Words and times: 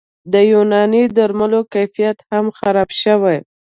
د 0.33 0.35
یوناني 0.51 1.03
درملو 1.15 1.61
کیفیت 1.73 2.17
هم 2.31 2.45
خراب 2.57 2.89
شوی 3.01 3.37